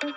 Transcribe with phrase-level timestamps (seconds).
[0.00, 0.12] Schönen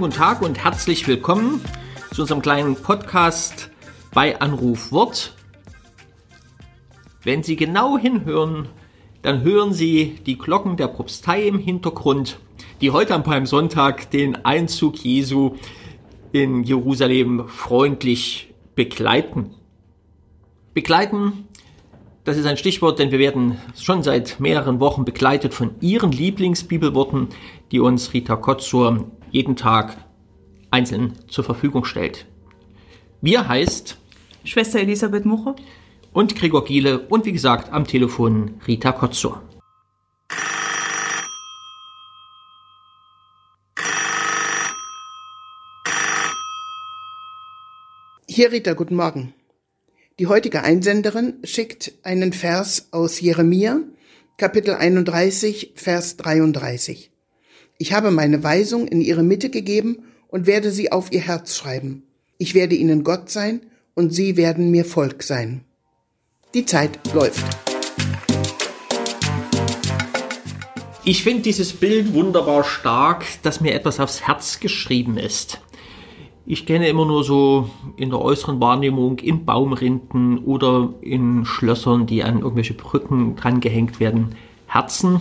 [0.00, 1.64] guten Tag und herzlich willkommen
[2.12, 3.70] zu unserem kleinen Podcast
[4.12, 5.34] bei Anruf Wort.
[7.22, 8.68] Wenn Sie genau hinhören,
[9.22, 12.40] dann hören Sie die Glocken der Propstei im Hintergrund,
[12.82, 15.56] die heute am Palmsonntag den Einzug Jesu
[16.32, 19.54] in Jerusalem freundlich begleiten.
[20.74, 21.48] Begleiten,
[22.24, 27.28] das ist ein Stichwort, denn wir werden schon seit mehreren Wochen begleitet von Ihren Lieblingsbibelworten,
[27.72, 29.96] die uns Rita Kotzur jeden Tag
[30.70, 32.26] einzeln zur Verfügung stellt.
[33.20, 33.98] Wir heißt
[34.44, 35.56] Schwester Elisabeth Mucher
[36.12, 39.42] und Gregor Giele und wie gesagt am Telefon Rita Kotzur.
[48.26, 49.34] Hier Rita, guten Morgen.
[50.18, 53.78] Die heutige Einsenderin schickt einen Vers aus Jeremia,
[54.36, 57.12] Kapitel 31, Vers 33.
[57.78, 62.02] Ich habe meine Weisung in ihre Mitte gegeben und werde sie auf ihr Herz schreiben.
[62.36, 63.60] Ich werde ihnen Gott sein
[63.94, 65.60] und sie werden mir Volk sein.
[66.52, 67.44] Die Zeit läuft.
[71.04, 75.60] Ich finde dieses Bild wunderbar stark, dass mir etwas aufs Herz geschrieben ist.
[76.50, 77.68] Ich kenne immer nur so
[77.98, 84.00] in der äußeren Wahrnehmung in Baumrinden oder in Schlössern, die an irgendwelche Brücken dran gehängt
[84.00, 84.34] werden,
[84.66, 85.20] Herzen,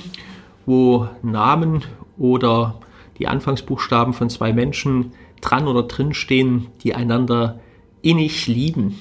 [0.66, 1.84] wo Namen
[2.18, 2.80] oder
[3.20, 5.12] die Anfangsbuchstaben von zwei Menschen
[5.42, 7.60] dran oder drin stehen, die einander
[8.02, 8.98] innig lieben.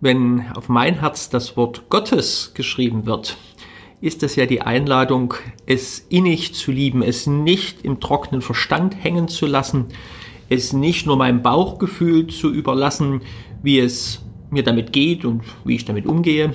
[0.00, 3.36] Wenn auf mein Herz das Wort Gottes geschrieben wird,
[4.00, 5.34] ist das ja die Einladung,
[5.66, 9.86] es innig zu lieben, es nicht im trockenen Verstand hängen zu lassen,
[10.48, 13.22] es nicht nur meinem Bauchgefühl zu überlassen,
[13.62, 16.52] wie es mir damit geht und wie ich damit umgehe,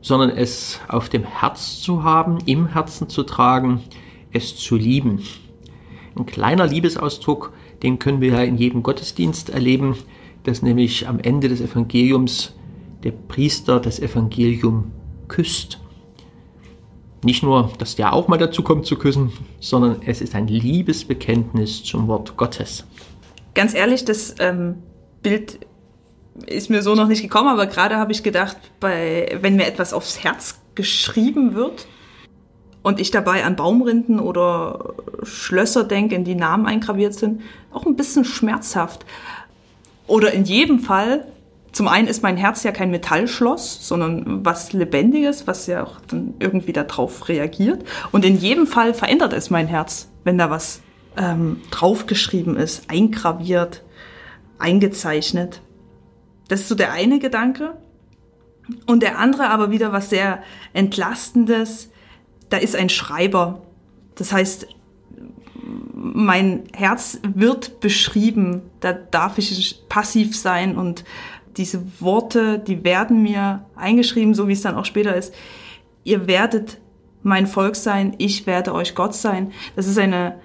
[0.00, 3.82] sondern es auf dem Herz zu haben, im Herzen zu tragen,
[4.32, 5.22] es zu lieben.
[6.16, 9.96] Ein kleiner Liebesausdruck, den können wir ja in jedem Gottesdienst erleben,
[10.44, 12.54] dass nämlich am Ende des Evangeliums
[13.04, 14.90] der Priester das Evangelium
[15.28, 15.80] küsst.
[17.22, 21.82] Nicht nur, dass der auch mal dazu kommt zu küssen, sondern es ist ein Liebesbekenntnis
[21.82, 22.84] zum Wort Gottes.
[23.54, 24.76] Ganz ehrlich, das ähm,
[25.22, 25.58] Bild
[26.46, 29.92] ist mir so noch nicht gekommen, aber gerade habe ich gedacht, bei, wenn mir etwas
[29.92, 31.86] aufs Herz geschrieben wird,
[32.82, 37.42] und ich dabei an Baumrinden oder Schlösser denke, in die Namen eingraviert sind,
[37.72, 39.04] auch ein bisschen schmerzhaft.
[40.06, 41.26] Oder in jedem Fall,
[41.78, 46.34] zum einen ist mein Herz ja kein Metallschloss, sondern was Lebendiges, was ja auch dann
[46.40, 47.84] irgendwie darauf reagiert.
[48.10, 50.80] Und in jedem Fall verändert es mein Herz, wenn da was
[51.16, 53.84] ähm, draufgeschrieben ist, eingraviert,
[54.58, 55.62] eingezeichnet.
[56.48, 57.76] Das ist so der eine Gedanke.
[58.86, 61.92] Und der andere aber wieder was sehr Entlastendes,
[62.50, 63.62] da ist ein Schreiber.
[64.16, 64.66] Das heißt,
[65.94, 68.62] mein Herz wird beschrieben.
[68.80, 71.04] Da darf ich passiv sein und
[71.58, 75.34] diese Worte, die werden mir eingeschrieben, so wie es dann auch später ist.
[76.04, 76.78] Ihr werdet
[77.22, 79.52] mein Volk sein, ich werde euch Gott sein.
[79.76, 80.36] Das ist eine,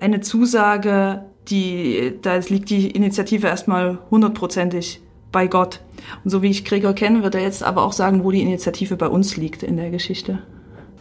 [0.00, 5.00] eine Zusage, die, da liegt die Initiative erstmal hundertprozentig
[5.32, 5.80] bei Gott.
[6.24, 8.96] Und so wie ich Gregor kenne, wird er jetzt aber auch sagen, wo die Initiative
[8.96, 10.38] bei uns liegt in der Geschichte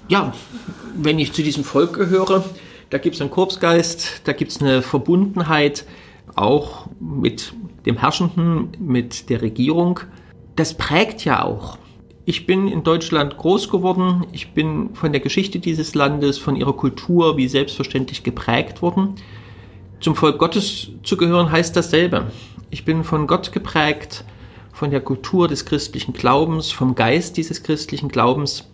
[0.07, 0.33] ja,
[0.95, 2.43] wenn ich zu diesem Volk gehöre,
[2.89, 5.85] da gibt es einen Korpsgeist, da gibt es eine Verbundenheit
[6.35, 7.53] auch mit
[7.85, 9.99] dem Herrschenden, mit der Regierung.
[10.55, 11.77] Das prägt ja auch.
[12.27, 14.25] Ich bin in Deutschland groß geworden.
[14.31, 19.15] Ich bin von der Geschichte dieses Landes, von ihrer Kultur wie selbstverständlich geprägt worden.
[19.99, 22.31] Zum Volk Gottes zu gehören heißt dasselbe.
[22.71, 24.25] Ich bin von Gott geprägt,
[24.73, 28.67] von der Kultur des christlichen Glaubens, vom Geist dieses christlichen Glaubens.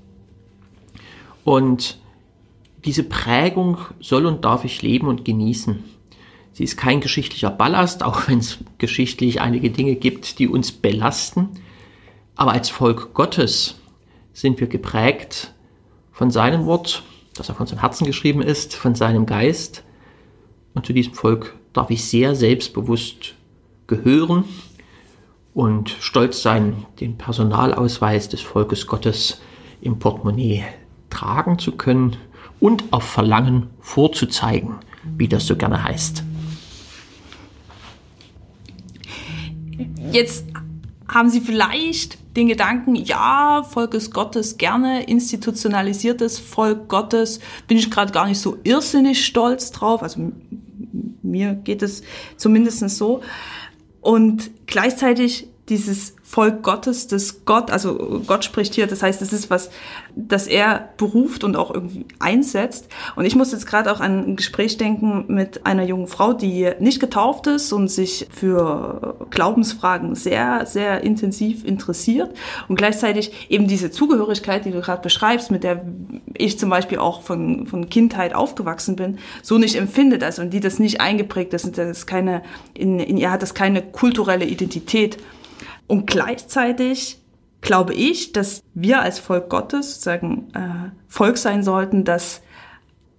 [1.43, 1.99] Und
[2.85, 5.83] diese Prägung soll und darf ich leben und genießen.
[6.53, 11.49] Sie ist kein geschichtlicher Ballast, auch wenn es geschichtlich einige Dinge gibt, die uns belasten.
[12.35, 13.79] Aber als Volk Gottes
[14.33, 15.53] sind wir geprägt
[16.11, 17.03] von seinem Wort,
[17.35, 19.83] das auf unserem Herzen geschrieben ist, von seinem Geist.
[20.73, 23.35] Und zu diesem Volk darf ich sehr selbstbewusst
[23.87, 24.45] gehören
[25.53, 29.41] und stolz sein, den Personalausweis des Volkes Gottes
[29.81, 30.63] im Portemonnaie
[31.09, 32.17] tragen zu können
[32.59, 34.75] und auf Verlangen vorzuzeigen,
[35.17, 36.23] wie das so gerne heißt.
[40.11, 40.45] Jetzt
[41.07, 47.91] haben Sie vielleicht den Gedanken, ja, Volk des Gottes gerne, institutionalisiertes Volk Gottes, bin ich
[47.91, 50.01] gerade gar nicht so irrsinnig stolz drauf.
[50.01, 50.31] Also
[51.21, 52.03] mir geht es
[52.37, 53.21] zumindest so.
[53.99, 59.49] Und gleichzeitig dieses Volk Gottes, das Gott, also Gott spricht hier, das heißt, es ist
[59.49, 59.69] was,
[60.15, 62.87] das er beruft und auch irgendwie einsetzt.
[63.15, 66.69] Und ich muss jetzt gerade auch an ein Gespräch denken mit einer jungen Frau, die
[66.79, 72.35] nicht getauft ist und sich für Glaubensfragen sehr, sehr intensiv interessiert
[72.67, 75.85] und gleichzeitig eben diese Zugehörigkeit, die du gerade beschreibst, mit der
[76.33, 80.59] ich zum Beispiel auch von, von Kindheit aufgewachsen bin, so nicht empfindet, also und die
[80.59, 82.41] das nicht eingeprägt ist, das ist keine,
[82.73, 85.17] in, in ihr hat das keine kulturelle Identität.
[85.91, 87.17] Und gleichzeitig
[87.59, 92.41] glaube ich, dass wir als Volk Gottes sozusagen äh, Volk sein sollten, das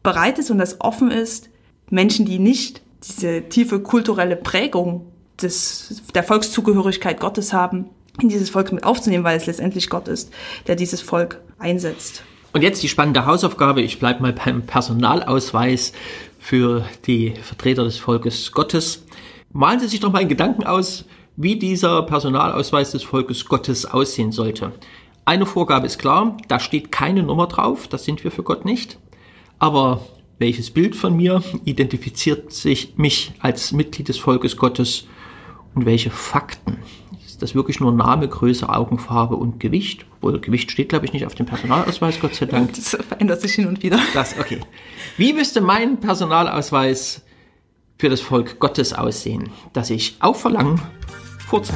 [0.02, 1.50] bereit ist und das offen ist,
[1.90, 5.04] Menschen, die nicht diese tiefe kulturelle Prägung
[5.42, 7.90] des, der Volkszugehörigkeit Gottes haben,
[8.22, 10.32] in dieses Volk mit aufzunehmen, weil es letztendlich Gott ist,
[10.66, 12.22] der dieses Volk einsetzt.
[12.54, 13.82] Und jetzt die spannende Hausaufgabe.
[13.82, 15.92] Ich bleibe mal beim Personalausweis
[16.38, 19.04] für die Vertreter des Volkes Gottes.
[19.52, 21.04] Malen Sie sich doch mal in Gedanken aus,
[21.36, 24.72] wie dieser Personalausweis des Volkes Gottes aussehen sollte.
[25.24, 28.98] Eine Vorgabe ist klar, da steht keine Nummer drauf, das sind wir für Gott nicht.
[29.58, 30.04] Aber
[30.38, 35.06] welches Bild von mir identifiziert sich mich als Mitglied des Volkes Gottes
[35.74, 36.78] und welche Fakten?
[37.24, 40.04] Ist das wirklich nur Name, Größe, Augenfarbe und Gewicht?
[40.16, 42.72] Obwohl Gewicht steht, glaube ich, nicht auf dem Personalausweis, Gott sei Dank.
[42.76, 44.00] Das verändert sich hin und wieder.
[44.14, 44.60] Das, okay.
[45.16, 47.22] Wie müsste mein Personalausweis
[47.98, 50.80] für das Volk Gottes aussehen, das ich auf Verlangen
[51.48, 51.72] 裤子。